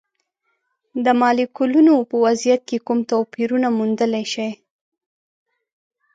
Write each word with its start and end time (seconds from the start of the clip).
د 1.05 1.07
مالیکولونو 1.21 1.93
په 2.09 2.15
وضعیت 2.25 2.61
کې 2.69 2.77
کوم 2.87 2.99
توپیرونه 3.11 3.67
موندلی 3.77 4.25
شئ؟ 4.33 4.51